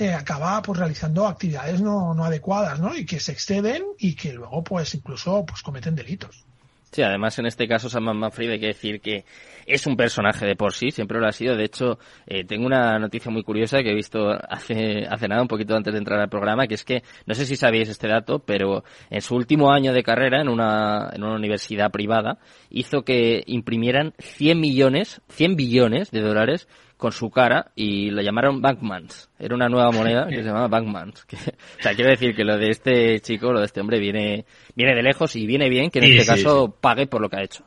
eh, 0.00 0.14
acaba 0.14 0.62
pues 0.62 0.78
realizando 0.78 1.26
actividades 1.26 1.80
no, 1.80 2.14
no 2.14 2.24
adecuadas, 2.24 2.80
¿no? 2.80 2.96
Y 2.96 3.04
que 3.04 3.20
se 3.20 3.32
exceden 3.32 3.84
y 3.98 4.14
que 4.14 4.32
luego 4.32 4.64
pues 4.64 4.94
incluso 4.94 5.44
pues 5.44 5.62
cometen 5.62 5.94
delitos. 5.94 6.44
Sí, 6.90 7.02
además 7.02 7.38
en 7.38 7.46
este 7.46 7.68
caso 7.68 7.88
Sam 7.88 8.16
Manfred 8.18 8.50
hay 8.50 8.58
que 8.58 8.66
decir 8.66 9.00
que 9.00 9.24
es 9.64 9.86
un 9.86 9.96
personaje 9.96 10.44
de 10.44 10.56
por 10.56 10.72
sí, 10.72 10.90
siempre 10.90 11.20
lo 11.20 11.28
ha 11.28 11.32
sido. 11.32 11.54
De 11.54 11.64
hecho, 11.64 11.98
eh, 12.26 12.44
tengo 12.44 12.66
una 12.66 12.98
noticia 12.98 13.30
muy 13.30 13.44
curiosa 13.44 13.82
que 13.82 13.90
he 13.90 13.94
visto 13.94 14.30
hace, 14.30 15.06
hace 15.08 15.28
nada, 15.28 15.42
un 15.42 15.48
poquito 15.48 15.76
antes 15.76 15.92
de 15.92 15.98
entrar 15.98 16.18
al 16.18 16.28
programa, 16.28 16.66
que 16.66 16.74
es 16.74 16.84
que, 16.84 17.04
no 17.26 17.34
sé 17.34 17.46
si 17.46 17.54
sabéis 17.54 17.88
este 17.88 18.08
dato, 18.08 18.40
pero 18.40 18.82
en 19.08 19.20
su 19.20 19.36
último 19.36 19.70
año 19.70 19.92
de 19.92 20.02
carrera 20.02 20.40
en 20.40 20.48
una, 20.48 21.10
en 21.12 21.22
una 21.22 21.36
universidad 21.36 21.92
privada, 21.92 22.38
hizo 22.70 23.02
que 23.02 23.44
imprimieran 23.46 24.14
100 24.18 24.58
millones, 24.58 25.20
100 25.28 25.54
billones 25.54 26.10
de 26.10 26.22
dólares 26.22 26.66
con 27.00 27.10
su 27.10 27.30
cara 27.30 27.72
y 27.74 28.10
lo 28.10 28.22
llamaron 28.22 28.60
Bankmans. 28.60 29.30
Era 29.38 29.56
una 29.56 29.68
nueva 29.68 29.90
moneda 29.90 30.28
que 30.28 30.36
se 30.42 30.42
llamaba 30.44 30.68
Bankmans. 30.68 31.24
o 31.24 31.82
sea, 31.82 31.94
quiero 31.94 32.10
decir 32.10 32.36
que 32.36 32.44
lo 32.44 32.56
de 32.56 32.70
este 32.70 33.18
chico, 33.20 33.52
lo 33.52 33.58
de 33.58 33.66
este 33.66 33.80
hombre 33.80 33.98
viene, 33.98 34.44
viene 34.76 34.94
de 34.94 35.02
lejos 35.02 35.34
y 35.34 35.46
viene 35.46 35.68
bien 35.68 35.90
que 35.90 35.98
en 35.98 36.04
este 36.04 36.26
caso 36.26 36.76
pague 36.80 37.08
por 37.08 37.20
lo 37.20 37.28
que 37.28 37.36
ha 37.36 37.42
hecho. 37.42 37.64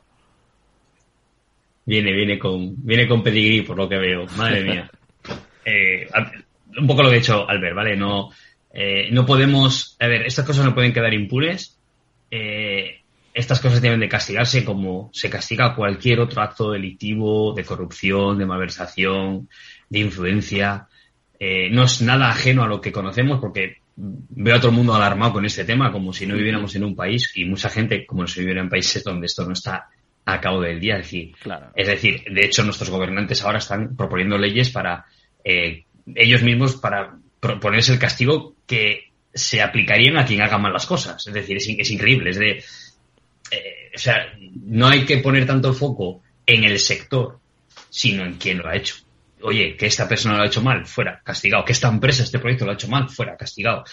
Viene, 1.85 2.13
viene 2.13 2.39
con, 2.39 2.75
viene 2.77 3.07
con 3.07 3.21
pedigrí 3.21 3.63
por 3.63 3.75
lo 3.75 3.89
que 3.89 3.97
veo. 3.97 4.25
Madre 4.37 4.63
mía. 4.63 4.89
Eh, 5.65 6.09
un 6.77 6.85
poco 6.85 7.03
lo 7.03 7.09
que 7.09 7.15
ha 7.15 7.19
dicho 7.19 7.47
Albert, 7.47 7.73
¿vale? 7.73 7.95
No, 7.95 8.31
eh, 8.73 9.07
no 9.11 9.25
podemos, 9.25 9.95
a 9.97 10.07
ver, 10.07 10.23
estas 10.23 10.45
cosas 10.45 10.65
no 10.65 10.73
pueden 10.73 10.91
quedar 10.91 11.13
impunes. 11.13 11.79
Eh, 12.29 13.02
estas 13.33 13.59
cosas 13.59 13.81
deben 13.81 13.99
de 13.99 14.09
castigarse 14.09 14.63
como 14.63 15.09
se 15.11 15.29
castiga 15.29 15.75
cualquier 15.75 16.19
otro 16.19 16.41
acto 16.41 16.71
delictivo 16.71 17.53
de 17.53 17.65
corrupción, 17.65 18.37
de 18.37 18.45
malversación, 18.45 19.49
de 19.89 19.99
influencia. 19.99 20.87
Eh, 21.39 21.69
no 21.71 21.83
es 21.83 22.01
nada 22.01 22.29
ajeno 22.29 22.63
a 22.63 22.67
lo 22.67 22.79
que 22.79 22.91
conocemos 22.91 23.39
porque 23.39 23.77
veo 23.95 24.55
a 24.55 24.59
todo 24.59 24.69
el 24.69 24.77
mundo 24.77 24.93
alarmado 24.93 25.33
con 25.33 25.45
este 25.45 25.65
tema 25.65 25.91
como 25.91 26.13
si 26.13 26.25
no 26.25 26.35
viviéramos 26.35 26.75
en 26.75 26.83
un 26.83 26.95
país 26.95 27.31
y 27.35 27.45
mucha 27.45 27.69
gente 27.69 28.05
como 28.05 28.27
si 28.27 28.39
viviera 28.39 28.61
en 28.61 28.69
países 28.69 29.03
donde 29.03 29.25
esto 29.25 29.45
no 29.45 29.53
está 29.53 29.87
a 30.25 30.39
cabo 30.39 30.61
del 30.61 30.79
día. 30.79 30.97
Es 30.97 31.05
decir, 31.05 31.35
es 31.75 31.87
decir, 31.87 32.23
de 32.29 32.45
hecho 32.45 32.63
nuestros 32.63 32.89
gobernantes 32.89 33.43
ahora 33.43 33.57
están 33.57 33.95
proponiendo 33.95 34.37
leyes 34.37 34.69
para 34.69 35.05
eh, 35.43 35.85
ellos 36.15 36.43
mismos 36.43 36.75
para 36.75 37.17
proponerse 37.39 37.93
el 37.93 37.99
castigo 37.99 38.55
que 38.67 39.11
se 39.33 39.61
aplicarían 39.61 40.17
a 40.17 40.25
quien 40.25 40.41
haga 40.41 40.59
mal 40.59 40.71
las 40.71 40.85
cosas. 40.85 41.25
Es 41.27 41.33
decir, 41.33 41.57
es, 41.57 41.67
es 41.67 41.91
increíble. 41.91 42.29
Es 42.29 42.37
de, 42.37 42.63
eh, 43.53 43.91
o 43.95 43.99
sea, 43.99 44.33
no 44.65 44.87
hay 44.87 45.05
que 45.05 45.17
poner 45.19 45.45
tanto 45.45 45.69
el 45.69 45.75
foco 45.75 46.21
en 46.45 46.63
el 46.63 46.79
sector, 46.79 47.39
sino 47.89 48.23
en 48.25 48.35
quién 48.35 48.59
lo 48.59 48.67
ha 48.67 48.75
hecho. 48.75 48.95
Oye, 49.41 49.75
que 49.75 49.87
esta 49.87 50.07
persona 50.07 50.37
lo 50.37 50.43
ha 50.43 50.47
hecho 50.47 50.61
mal, 50.61 50.85
fuera, 50.85 51.21
castigado. 51.23 51.65
Que 51.65 51.73
esta 51.73 51.89
empresa, 51.89 52.23
este 52.23 52.39
proyecto 52.39 52.65
lo 52.65 52.71
ha 52.71 52.75
hecho 52.75 52.87
mal, 52.87 53.09
fuera, 53.09 53.35
castigado. 53.35 53.83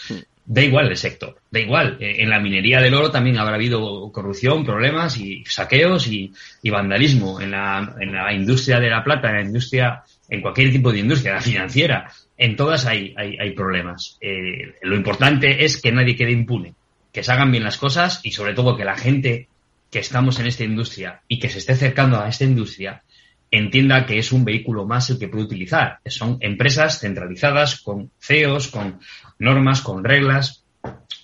Da 0.45 0.61
igual 0.61 0.87
el 0.87 0.97
sector, 0.97 1.41
da 1.51 1.59
igual. 1.59 1.97
Eh, 1.99 2.15
en 2.19 2.29
la 2.29 2.39
minería 2.39 2.79
del 2.79 2.93
oro 2.93 3.11
también 3.11 3.37
habrá 3.37 3.55
habido 3.55 4.11
corrupción, 4.11 4.65
problemas 4.65 5.17
y 5.17 5.43
saqueos 5.45 6.07
y, 6.07 6.31
vandalismo. 6.63 7.41
En 7.41 7.51
la, 7.51 7.95
en 7.99 8.13
la 8.13 8.33
industria 8.33 8.79
de 8.79 8.89
la 8.89 9.03
plata, 9.03 9.29
en 9.29 9.35
la 9.35 9.41
industria, 9.41 10.03
en 10.29 10.41
cualquier 10.41 10.71
tipo 10.71 10.91
de 10.91 10.99
industria, 10.99 11.33
la 11.33 11.41
financiera, 11.41 12.09
en 12.37 12.55
todas 12.55 12.85
hay, 12.85 13.13
hay, 13.17 13.51
problemas. 13.51 14.17
Eh, 14.19 14.75
lo 14.81 14.95
importante 14.95 15.63
es 15.63 15.79
que 15.79 15.91
nadie 15.91 16.15
quede 16.15 16.31
impune, 16.31 16.73
que 17.11 17.23
se 17.23 17.31
hagan 17.31 17.51
bien 17.51 17.63
las 17.63 17.77
cosas 17.77 18.21
y 18.23 18.31
sobre 18.31 18.53
todo 18.53 18.75
que 18.75 18.85
la 18.85 18.97
gente 18.97 19.47
que 19.91 19.99
estamos 19.99 20.39
en 20.39 20.47
esta 20.47 20.63
industria 20.63 21.21
y 21.27 21.37
que 21.37 21.49
se 21.49 21.59
esté 21.59 21.73
acercando 21.73 22.19
a 22.19 22.29
esta 22.29 22.45
industria 22.45 23.03
entienda 23.51 24.05
que 24.05 24.17
es 24.17 24.31
un 24.31 24.45
vehículo 24.45 24.85
más 24.87 25.09
el 25.09 25.19
que 25.19 25.27
puede 25.27 25.43
utilizar. 25.43 25.99
Son 26.05 26.37
empresas 26.39 26.99
centralizadas 26.99 27.81
con 27.81 28.09
CEOs, 28.19 28.69
con 28.69 29.01
normas, 29.37 29.81
con 29.81 30.05
reglas, 30.05 30.63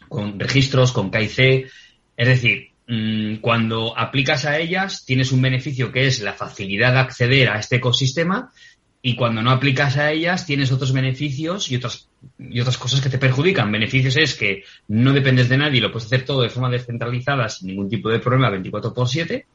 con 0.10 0.38
registros, 0.38 0.92
con 0.92 1.10
KIC. 1.10 1.72
Es 2.18 2.28
decir, 2.28 2.72
mm, 2.88 3.38
cuando 3.38 3.98
aplicas 3.98 4.44
a 4.44 4.60
ellas 4.60 5.06
tienes 5.06 5.32
un 5.32 5.42
beneficio 5.42 5.92
que 5.92 6.06
es 6.06 6.22
la 6.22 6.34
facilidad 6.34 6.92
de 6.92 7.00
acceder 7.00 7.50
a 7.50 7.60
este 7.60 7.78
ecosistema 7.78 8.52
y 9.01 9.16
cuando 9.16 9.42
no 9.42 9.51
aplicas 9.51 9.98
a 9.98 10.12
ellas 10.12 10.46
tienes 10.46 10.72
otros 10.72 10.92
beneficios 10.92 11.72
y 11.72 11.75
otras, 11.75 12.10
y 12.39 12.60
otras 12.60 12.77
cosas 12.77 13.00
que 13.01 13.10
te 13.10 13.18
perjudican. 13.18 13.72
Beneficios 13.72 14.18
es 14.18 14.36
que 14.36 14.63
no 14.88 15.13
dependes 15.13 15.50
de 15.50 15.58
nadie, 15.58 15.82
lo 15.82 15.92
puedes 15.92 16.08
hacer 16.08 16.25
todo 16.25 16.42
de 16.42 16.50
forma 16.50 16.70
descentralizada 16.70 17.48
sin 17.50 17.70
ningún 17.70 17.89
tipo 17.89 18.10
de 18.10 18.20
problema 18.20 18.50
24 18.50 18.94
por 18.94 19.08
7, 19.08 19.46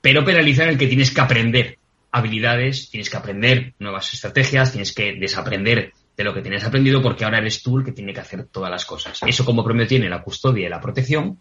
pero 0.00 0.24
penalizar 0.24 0.68
el 0.68 0.78
que 0.78 0.86
tienes 0.86 1.12
que 1.12 1.20
aprender 1.20 1.78
habilidades, 2.12 2.90
tienes 2.90 3.10
que 3.10 3.16
aprender 3.16 3.74
nuevas 3.78 4.12
estrategias, 4.12 4.72
tienes 4.72 4.92
que 4.92 5.14
desaprender 5.14 5.92
de 6.16 6.24
lo 6.24 6.34
que 6.34 6.42
tienes 6.42 6.64
aprendido 6.64 7.00
porque 7.02 7.24
ahora 7.24 7.38
eres 7.38 7.62
tú 7.62 7.78
el 7.78 7.84
que 7.84 7.92
tiene 7.92 8.12
que 8.12 8.20
hacer 8.20 8.44
todas 8.46 8.70
las 8.70 8.84
cosas. 8.84 9.20
Eso 9.26 9.44
como 9.44 9.64
premio 9.64 9.86
tiene 9.86 10.08
la 10.08 10.22
custodia 10.22 10.66
y 10.66 10.70
la 10.70 10.80
protección, 10.80 11.38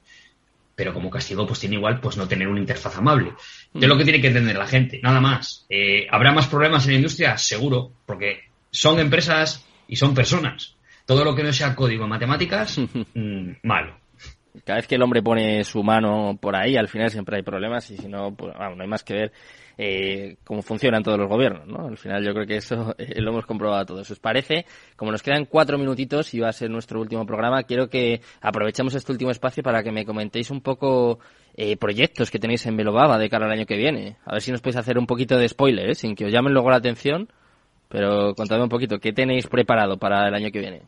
pero 0.79 0.93
como 0.93 1.09
castigo 1.09 1.45
pues 1.45 1.59
tiene 1.59 1.75
igual 1.75 1.99
pues 1.99 2.15
no 2.15 2.25
tener 2.25 2.47
una 2.47 2.61
interfaz 2.61 2.95
amable. 2.95 3.33
Es 3.73 3.85
lo 3.85 3.97
que 3.97 4.05
tiene 4.05 4.21
que 4.21 4.27
entender 4.27 4.55
la 4.55 4.65
gente, 4.65 5.01
nada 5.03 5.19
más. 5.19 5.65
Eh, 5.67 6.07
¿Habrá 6.09 6.31
más 6.31 6.47
problemas 6.47 6.85
en 6.85 6.91
la 6.93 6.95
industria? 6.99 7.37
Seguro, 7.37 7.91
porque 8.05 8.45
son 8.71 8.97
empresas 8.97 9.67
y 9.89 9.97
son 9.97 10.15
personas. 10.15 10.77
Todo 11.05 11.25
lo 11.25 11.35
que 11.35 11.43
no 11.43 11.51
sea 11.51 11.75
código 11.75 12.05
en 12.05 12.09
matemáticas, 12.11 12.77
mm, 13.13 13.51
malo. 13.63 13.97
Cada 14.63 14.77
vez 14.77 14.87
que 14.87 14.95
el 14.95 15.03
hombre 15.03 15.21
pone 15.21 15.63
su 15.63 15.83
mano 15.83 16.37
por 16.39 16.55
ahí, 16.55 16.75
al 16.75 16.87
final 16.87 17.09
siempre 17.09 17.37
hay 17.37 17.43
problemas 17.43 17.89
y 17.91 17.97
si 17.97 18.07
no, 18.07 18.33
pues, 18.35 18.53
no 18.55 18.81
hay 18.81 18.87
más 18.87 19.03
que 19.03 19.13
ver 19.13 19.31
eh, 19.81 20.35
cómo 20.43 20.61
funcionan 20.61 21.03
todos 21.03 21.17
los 21.17 21.29
gobiernos, 21.29 21.65
¿no? 21.65 21.87
Al 21.87 21.97
final 21.97 22.21
yo 22.21 22.33
creo 22.33 22.45
que 22.45 22.57
eso 22.57 22.93
eh, 22.97 23.21
lo 23.21 23.31
hemos 23.31 23.45
comprobado 23.45 23.85
todos. 23.85 24.11
¿Os 24.11 24.19
parece? 24.19 24.65
Como 24.97 25.09
nos 25.09 25.23
quedan 25.23 25.45
cuatro 25.45 25.77
minutitos 25.77 26.33
y 26.33 26.39
va 26.39 26.49
a 26.49 26.53
ser 26.53 26.69
nuestro 26.69 26.99
último 26.99 27.25
programa, 27.25 27.63
quiero 27.63 27.89
que 27.89 28.19
aprovechemos 28.41 28.93
este 28.93 29.13
último 29.13 29.31
espacio 29.31 29.63
para 29.63 29.81
que 29.81 29.93
me 29.93 30.05
comentéis 30.05 30.51
un 30.51 30.59
poco 30.59 31.19
eh, 31.55 31.77
proyectos 31.77 32.29
que 32.29 32.39
tenéis 32.39 32.65
en 32.65 32.75
Belobaba 32.75 33.17
de 33.17 33.29
cara 33.29 33.45
al 33.45 33.53
año 33.53 33.65
que 33.65 33.77
viene. 33.77 34.17
A 34.25 34.33
ver 34.33 34.41
si 34.41 34.51
nos 34.51 34.59
podéis 34.59 34.77
hacer 34.77 34.97
un 34.97 35.07
poquito 35.07 35.37
de 35.37 35.47
spoiler, 35.47 35.91
¿eh? 35.91 35.95
sin 35.95 36.13
que 36.13 36.25
os 36.25 36.31
llamen 36.31 36.51
luego 36.51 36.69
la 36.69 36.77
atención, 36.77 37.29
pero 37.87 38.35
contadme 38.35 38.63
un 38.63 38.69
poquito, 38.69 38.99
¿qué 38.99 39.13
tenéis 39.13 39.47
preparado 39.47 39.97
para 39.97 40.27
el 40.27 40.35
año 40.35 40.51
que 40.51 40.59
viene? 40.59 40.81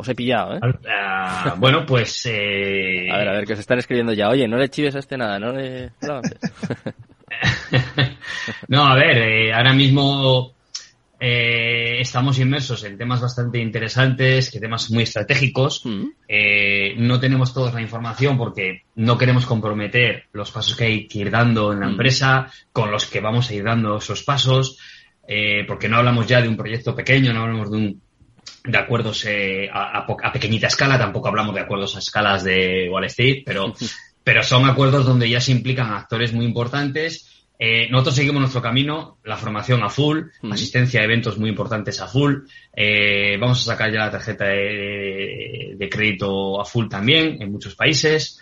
Os 0.00 0.08
he 0.08 0.14
pillado, 0.14 0.56
¿eh? 0.56 0.60
Ah, 0.88 1.56
bueno, 1.58 1.84
pues... 1.84 2.24
Eh... 2.24 3.06
A 3.12 3.18
ver, 3.18 3.28
a 3.28 3.32
ver, 3.32 3.44
que 3.44 3.52
os 3.52 3.58
están 3.58 3.78
escribiendo 3.78 4.14
ya. 4.14 4.30
Oye, 4.30 4.48
no 4.48 4.56
le 4.56 4.70
chives 4.70 4.96
a 4.96 5.00
este 5.00 5.18
nada, 5.18 5.38
no 5.38 5.52
le... 5.52 5.90
no, 8.68 8.86
a 8.86 8.94
ver, 8.94 9.18
eh, 9.18 9.52
ahora 9.52 9.74
mismo 9.74 10.54
eh, 11.20 11.98
estamos 12.00 12.38
inmersos 12.38 12.82
en 12.84 12.96
temas 12.96 13.20
bastante 13.20 13.58
interesantes, 13.58 14.50
que 14.50 14.58
temas 14.58 14.90
muy 14.90 15.02
estratégicos. 15.02 15.84
Mm. 15.84 16.06
Eh, 16.26 16.94
no 16.96 17.20
tenemos 17.20 17.52
toda 17.52 17.70
la 17.70 17.82
información 17.82 18.38
porque 18.38 18.84
no 18.94 19.18
queremos 19.18 19.44
comprometer 19.44 20.28
los 20.32 20.50
pasos 20.50 20.76
que 20.76 20.84
hay 20.84 21.06
que 21.06 21.18
ir 21.18 21.30
dando 21.30 21.74
en 21.74 21.80
la 21.80 21.88
mm. 21.88 21.90
empresa, 21.90 22.50
con 22.72 22.90
los 22.90 23.04
que 23.04 23.20
vamos 23.20 23.50
a 23.50 23.54
ir 23.54 23.64
dando 23.64 23.98
esos 23.98 24.22
pasos, 24.22 24.78
porque 25.68 25.90
no 25.90 25.98
hablamos 25.98 26.26
ya 26.26 26.40
de 26.40 26.48
un 26.48 26.56
proyecto 26.56 26.94
pequeño, 26.96 27.34
no 27.34 27.42
hablamos 27.42 27.70
de 27.70 27.76
un 27.76 28.00
de 28.64 28.78
acuerdos 28.78 29.24
eh, 29.26 29.68
a, 29.72 30.32
pequeñita 30.32 30.66
escala, 30.66 30.98
tampoco 30.98 31.28
hablamos 31.28 31.54
de 31.54 31.62
acuerdos 31.62 31.96
a 31.96 32.00
escalas 32.00 32.44
de 32.44 32.88
Wall 32.90 33.04
Street, 33.04 33.42
pero, 33.44 33.72
pero 34.24 34.42
son 34.42 34.68
acuerdos 34.68 35.06
donde 35.06 35.28
ya 35.28 35.40
se 35.40 35.52
implican 35.52 35.92
actores 35.92 36.32
muy 36.32 36.44
importantes. 36.44 37.26
Eh, 37.62 37.88
nosotros 37.90 38.14
seguimos 38.16 38.40
nuestro 38.40 38.62
camino, 38.62 39.18
la 39.22 39.36
formación 39.36 39.82
a 39.82 39.90
full, 39.90 40.28
asistencia 40.50 41.02
a 41.02 41.04
eventos 41.04 41.38
muy 41.38 41.50
importantes 41.50 42.00
a 42.00 42.06
full. 42.06 42.36
Eh, 42.74 43.36
vamos 43.38 43.60
a 43.60 43.72
sacar 43.72 43.92
ya 43.92 43.98
la 43.98 44.10
tarjeta 44.10 44.46
de, 44.46 45.88
crédito 45.90 46.58
a 46.58 46.64
full 46.64 46.88
también 46.88 47.36
en 47.42 47.52
muchos 47.52 47.74
países. 47.74 48.40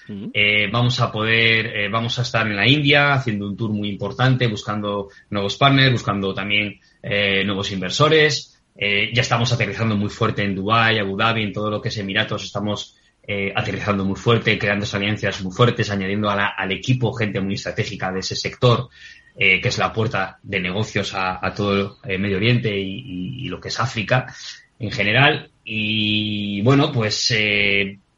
vamos 0.71 1.01
a 1.01 1.11
poder, 1.11 1.91
vamos 1.91 2.17
a 2.21 2.23
estar 2.23 2.47
en 2.47 2.55
la 2.55 2.69
India 2.69 3.15
haciendo 3.15 3.49
un 3.49 3.57
tour 3.57 3.73
muy 3.73 3.89
importante, 3.89 4.47
buscando 4.47 5.09
nuevos 5.31 5.57
partners, 5.57 5.93
buscando 5.93 6.33
también 6.33 6.79
nuevos 7.03 7.73
inversores. 7.73 8.58
Eh, 8.81 9.11
ya 9.13 9.23
estamos 9.23 9.53
aterrizando 9.53 9.97
muy 9.97 10.09
fuerte 10.09 10.45
en 10.45 10.55
Dubái, 10.55 11.01
Abu 11.01 11.17
Dhabi, 11.17 11.43
en 11.43 11.53
todo 11.53 11.69
lo 11.69 11.83
que 11.83 11.89
es 11.89 11.99
Emiratos, 11.99 12.45
estamos 12.45 12.97
eh, 13.27 13.53
aterrizando 13.55 14.05
muy 14.05 14.15
fuerte, 14.15 14.57
creando 14.57 14.87
alianzas 14.93 15.43
muy 15.43 15.53
fuertes, 15.53 15.91
añadiendo 15.91 16.31
al 16.31 16.71
equipo 16.71 17.13
gente 17.13 17.41
muy 17.41 17.55
estratégica 17.55 18.13
de 18.13 18.21
ese 18.21 18.37
sector, 18.37 18.89
eh, 19.37 19.61
que 19.61 19.69
es 19.69 19.79
la 19.79 19.93
puerta 19.93 20.39
de 20.45 20.61
negocios 20.61 21.13
a, 21.13 21.53
todo 21.55 21.99
el 22.05 22.21
Medio 22.21 22.37
Oriente 22.37 22.73
y, 22.79 23.49
lo 23.49 23.61
que 23.61 23.69
es 23.69 23.81
África 23.81 24.33
en 24.79 24.93
general. 24.93 25.51
Y 25.65 26.63
bueno, 26.63 26.93
pues 26.93 27.35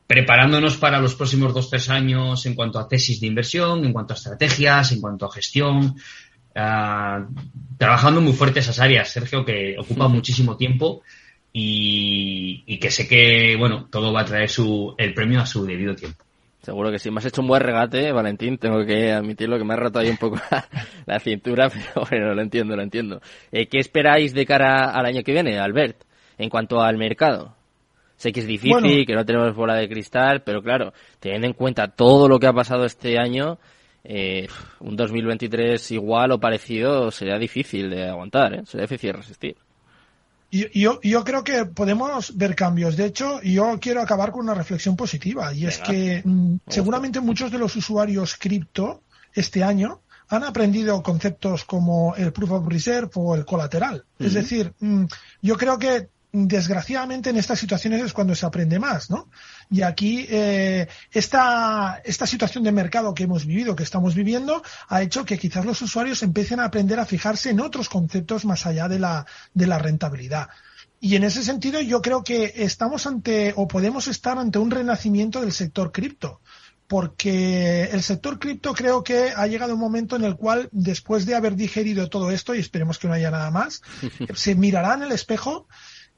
preparándonos 0.07 0.77
para 0.77 1.01
los 1.01 1.15
próximos 1.15 1.55
dos, 1.55 1.71
tres 1.71 1.89
años 1.89 2.45
en 2.45 2.55
cuanto 2.55 2.79
a 2.79 2.87
tesis 2.87 3.21
de 3.21 3.29
inversión, 3.29 3.85
en 3.85 3.93
cuanto 3.93 4.13
a 4.13 4.17
estrategias, 4.17 4.93
en 4.93 5.01
cuanto 5.01 5.25
a 5.25 5.33
gestión, 5.33 5.97
Ah, 6.55 7.27
trabajando 7.79 8.21
muy 8.21 8.33
fuerte 8.33 8.61
esas 8.61 8.81
áreas, 8.81 9.09
Sergio, 9.09 9.45
que 9.45 9.77
ocupa 9.79 10.09
muchísimo 10.09 10.57
tiempo 10.57 11.03
y, 11.53 12.79
que 12.79 12.91
sé 12.91 13.09
que, 13.09 13.57
bueno, 13.57 13.87
todo 13.91 14.13
va 14.13 14.23
a 14.23 14.25
traer 14.25 14.49
su, 14.49 14.95
el 14.99 15.15
premio 15.15 15.41
a 15.41 15.47
su 15.47 15.65
debido 15.65 15.95
tiempo. 15.95 16.25
Seguro 16.63 16.91
que 16.91 16.99
sí. 16.99 17.11
Me 17.11 17.19
has 17.19 17.25
hecho 17.25 17.41
un 17.41 17.49
buen 17.49 17.63
regate, 17.63 18.13
Valentín. 18.13 18.59
Tengo 18.59 18.85
que 18.85 19.13
admitirlo 19.13 19.59
que 19.59 19.65
me 19.65 19.73
ha 19.73 19.77
roto 19.79 19.99
ahí 19.99 20.11
un 20.11 20.19
poco 20.19 20.39
la, 21.07 21.19
cintura, 21.21 21.71
pero 21.95 22.07
bueno, 22.09 22.35
lo 22.35 22.43
entiendo, 22.43 22.77
lo 22.77 22.83
entiendo. 22.83 23.21
Eh, 23.51 23.67
¿Qué 23.67 23.79
esperáis 23.79 24.35
de 24.35 24.45
cara 24.45 24.91
al 24.91 25.07
año 25.07 25.23
que 25.23 25.33
viene, 25.33 25.59
Albert, 25.59 26.03
en 26.37 26.51
cuanto 26.51 26.83
al 26.83 26.99
mercado? 26.99 27.57
Sé 28.17 28.33
que 28.33 28.41
es 28.41 28.47
difícil, 28.47 29.07
que 29.07 29.15
no 29.15 29.25
tenemos 29.25 29.55
bola 29.55 29.75
de 29.77 29.89
cristal, 29.89 30.43
pero 30.43 30.63
claro, 30.63 30.93
teniendo 31.21 31.47
en 31.47 31.55
cuenta 31.55 31.89
todo 31.89 32.29
lo 32.29 32.39
que 32.39 32.47
ha 32.47 32.53
pasado 32.53 32.85
este 32.85 33.19
año, 33.19 33.59
eh, 34.05 34.49
un 34.81 34.97
2023 34.97 35.91
igual 35.93 36.33
o 36.33 36.41
parecido 36.41 37.11
sería 37.11 37.39
difícil 37.39 37.91
de 37.91 38.09
aguantar, 38.09 38.55
¿eh? 38.55 38.63
sería 38.67 38.87
difícil 38.87 39.13
de 39.13 39.17
resistir. 39.17 39.57
Yo, 40.51 41.01
yo, 41.01 41.23
creo 41.23 41.45
que 41.45 41.65
podemos 41.65 42.37
ver 42.37 42.57
cambios. 42.57 42.97
De 42.97 43.05
hecho, 43.05 43.41
yo 43.43 43.79
quiero 43.81 44.03
acabar 44.03 44.33
con 44.33 44.41
una 44.41 44.55
reflexión 44.55 44.97
positiva 44.97 45.55
y 45.55 45.67
es 45.67 45.79
que 45.79 46.23
mm, 46.25 46.57
seguramente 46.67 47.21
muchos 47.21 47.53
de 47.53 47.59
los 47.59 47.77
usuarios 47.77 48.35
cripto 48.37 49.03
este 49.33 49.63
año 49.63 50.01
han 50.29 50.43
aprendido 50.43 51.03
conceptos 51.05 51.65
como 51.65 52.17
el 52.17 52.33
proof 52.33 52.51
of 52.51 52.67
reserve 52.67 53.11
o 53.15 53.37
el 53.37 53.45
colateral. 53.45 54.05
Es 54.19 54.35
decir, 54.35 54.73
mm, 54.81 55.05
yo 55.43 55.57
creo 55.57 55.79
que 55.79 56.09
desgraciadamente 56.33 57.31
en 57.31 57.37
estas 57.37 57.59
situaciones 57.59 58.03
es 58.03 58.13
cuando 58.13 58.35
se 58.35 58.47
aprende 58.47 58.79
más, 58.79 59.11
¿no? 59.11 59.29
Y 59.71 59.83
aquí 59.83 60.27
eh, 60.29 60.87
esta, 61.11 62.01
esta 62.05 62.27
situación 62.27 62.65
de 62.65 62.73
mercado 62.73 63.15
que 63.15 63.25
hemos 63.25 63.47
vivido, 63.47 63.75
que 63.75 63.83
estamos 63.83 64.15
viviendo, 64.15 64.63
ha 64.89 65.03
hecho 65.03 65.25
que 65.25 65.39
quizás 65.39 65.65
los 65.65 65.83
usuarios 65.83 66.23
empiecen 66.23 66.61
a 66.61 66.67
aprender 66.67 67.01
a 67.01 67.07
fijarse 67.07 67.51
en 67.51 67.61
otros 67.61 67.89
conceptos 67.89 68.45
más 68.45 68.67
allá 68.67 68.89
de 68.89 68.99
la, 68.99 69.27
de 69.55 69.67
la 69.67 69.79
rentabilidad. 69.79 70.49
Y 71.01 71.17
en 71.17 71.25
ese 71.25 71.43
sentido 71.43 71.81
yo 71.81 72.03
creo 72.03 72.23
que 72.23 72.53
estamos 72.57 73.07
ante 73.07 73.55
o 73.57 73.67
podemos 73.67 74.07
estar 74.07 74.39
ante 74.39 74.59
un 74.59 74.71
renacimiento 74.71 75.41
del 75.41 75.53
sector 75.53 75.93
cripto 75.93 76.41
porque 76.91 77.85
el 77.85 78.03
sector 78.03 78.41
cripto 78.41 78.75
creo 78.75 79.05
que 79.05 79.31
ha 79.37 79.47
llegado 79.47 79.75
un 79.75 79.81
momento 79.81 80.17
en 80.17 80.25
el 80.25 80.35
cual, 80.35 80.69
después 80.73 81.25
de 81.25 81.37
haber 81.37 81.55
digerido 81.55 82.11
todo 82.11 82.33
esto, 82.33 82.53
y 82.53 82.59
esperemos 82.59 82.99
que 82.99 83.07
no 83.07 83.15
haya 83.15 83.31
nada 83.31 83.53
más, 83.53 83.81
se 84.35 84.57
mirará 84.57 84.95
en 84.95 85.05
el 85.05 85.13
espejo, 85.13 85.69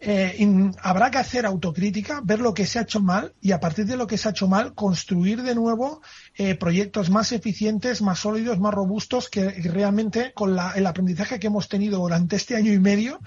eh, 0.05 0.73
habrá 0.83 1.13
que 1.13 1.19
hacer 1.19 1.47
autocrítica, 1.47 2.21
ver 2.25 2.41
lo 2.41 2.55
que 2.55 2.67
se 2.67 2.81
ha 2.81 2.83
hecho 2.83 3.01
mal 3.01 3.35
y 3.41 3.53
a 3.53 3.61
partir 3.61 3.87
de 3.87 3.97
lo 3.97 4.09
que 4.09 4.19
se 4.19 4.29
ha 4.29 4.33
hecho 4.33 4.49
mal, 4.49 4.75
construir 4.75 5.43
de 5.43 5.55
nuevo 5.55 6.03
eh, 6.35 6.57
proyectos 6.57 7.09
más 7.09 7.31
eficientes, 7.31 8.03
más 8.03 8.19
sólidos, 8.19 8.59
más 8.59 8.75
robustos, 8.75 9.29
que 9.29 9.49
realmente 9.51 10.33
con 10.35 10.57
la, 10.57 10.73
el 10.73 10.87
aprendizaje 10.87 11.39
que 11.39 11.47
hemos 11.47 11.69
tenido 11.69 12.01
durante 12.01 12.35
este 12.35 12.57
año 12.57 12.73
y 12.73 12.81
medio, 12.81 13.21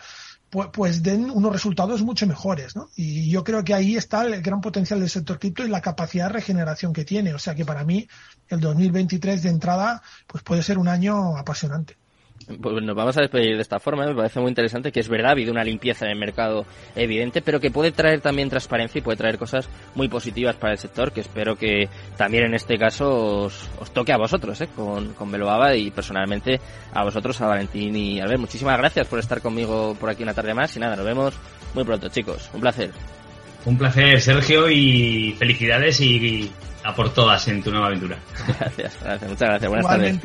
pues, 0.50 0.70
pues, 0.74 1.02
den 1.02 1.30
unos 1.30 1.52
resultados 1.52 2.02
mucho 2.02 2.28
mejores, 2.28 2.76
¿no? 2.76 2.90
Y 2.96 3.30
yo 3.30 3.44
creo 3.44 3.64
que 3.64 3.74
ahí 3.74 3.96
está 3.96 4.26
el 4.26 4.42
gran 4.42 4.62
potencial 4.62 5.00
del 5.00 5.10
sector 5.10 5.40
cripto 5.40 5.66
y 5.66 5.70
la 5.70 5.82
capacidad 5.82 6.28
de 6.28 6.34
regeneración 6.34 6.94
que 6.94 7.06
tiene. 7.06 7.34
O 7.34 7.40
sea 7.40 7.56
que 7.56 7.66
para 7.66 7.84
mí 7.84 8.08
el 8.50 8.60
2023 8.60 9.44
de 9.44 9.50
entrada 9.50 10.02
pues 10.28 10.44
puede 10.44 10.62
ser 10.62 10.78
un 10.78 10.88
año 10.88 11.38
apasionante. 11.38 11.98
Pues 12.62 12.84
nos 12.84 12.96
vamos 12.96 13.18
a 13.18 13.22
despedir 13.22 13.56
de 13.56 13.62
esta 13.64 13.80
forma, 13.80 14.06
me 14.06 14.14
parece 14.14 14.40
muy 14.40 14.50
interesante 14.50 14.92
que 14.92 15.00
es 15.00 15.10
verdad, 15.10 15.30
ha 15.30 15.32
habido 15.32 15.52
una 15.52 15.64
limpieza 15.64 16.06
en 16.06 16.12
el 16.12 16.18
mercado 16.20 16.64
evidente, 16.96 17.42
pero 17.42 17.60
que 17.60 17.72
puede 17.72 17.92
traer 17.92 18.22
también 18.22 18.50
transparencia 18.50 19.00
y 19.00 19.02
puede 19.02 19.18
traer 19.18 19.40
cosas 19.40 19.68
muy 19.96 20.10
positivas 20.10 20.56
para 20.56 20.74
el 20.74 20.78
sector, 20.78 21.12
que 21.12 21.22
espero 21.22 21.56
que 21.56 21.90
también 22.18 22.44
en 22.44 22.54
este 22.54 22.78
caso 22.78 23.46
os, 23.46 23.70
toque 23.94 24.14
a 24.14 24.18
vosotros, 24.18 24.62
¿eh? 24.62 24.70
con, 24.76 25.14
con 25.14 25.32
Beloaba 25.32 25.76
y 25.76 25.90
personalmente 25.90 26.60
a 26.94 27.04
vosotros, 27.04 27.42
a 27.42 27.48
Valentín 27.48 27.96
y 27.96 28.20
a 28.20 28.28
ver, 28.28 28.38
muchísimas 28.38 28.78
gracias 28.78 29.08
por 29.08 29.18
estar 29.18 29.42
conmigo 29.42 29.96
por 30.00 30.12
aquí 30.12 30.22
una 30.22 30.36
tarde 30.36 30.54
más 30.54 30.76
y 30.76 30.80
nada, 30.80 30.96
nos 30.96 31.06
vemos 31.06 31.34
muy 31.74 31.84
pronto 31.84 32.10
chicos, 32.10 32.52
un 32.54 32.62
placer. 32.62 32.92
Un 33.66 33.80
placer 33.80 34.22
Sergio 34.22 34.70
y 34.70 35.36
felicidades 35.40 36.00
y 36.00 36.52
a 36.86 36.94
por 36.94 37.12
todas 37.14 37.48
en 37.48 37.64
tu 37.64 37.72
nueva 37.72 37.88
aventura. 37.88 38.18
Gracias, 38.60 38.98
gracias, 39.02 39.30
muchas 39.30 39.50
gracias. 39.50 39.70
Buenas 39.70 39.88
tardes. 39.88 40.20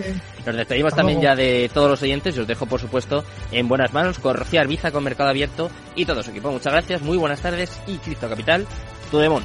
Nos 0.47 0.57
despedimos 0.57 0.95
también 0.95 1.21
ya 1.21 1.35
de 1.35 1.71
todos 1.73 1.89
los 1.89 2.03
oyentes 2.03 2.37
y 2.37 2.41
os 2.41 2.47
dejo, 2.47 2.67
por 2.67 2.81
supuesto, 2.81 3.25
en 3.51 3.67
buenas 3.67 3.93
manos 3.95 4.19
con 4.19 4.37
Rocío 4.37 4.61
Arbiza, 4.61 4.93
con 4.93 5.03
Mercado 5.03 5.31
Abierto 5.31 5.71
y 5.97 6.05
todo 6.05 6.23
su 6.23 6.31
equipo. 6.31 6.53
Muchas 6.53 6.73
gracias, 6.73 7.01
muy 7.01 7.17
buenas 7.17 7.41
tardes 7.41 7.81
y 7.87 7.97
Cristo 7.97 8.29
Capital, 8.29 8.67
tu 9.11 9.19
demon. 9.19 9.43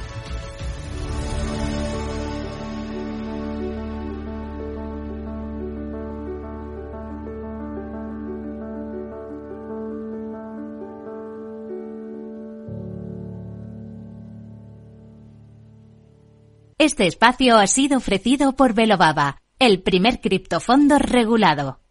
Este 16.78 17.06
espacio 17.06 17.56
ha 17.56 17.66
sido 17.68 17.96
ofrecido 17.96 18.54
por 18.54 18.74
Velobaba, 18.74 19.38
el 19.58 19.80
primer 19.80 20.20
criptofondo 20.20 20.98
regulado. 20.98 21.80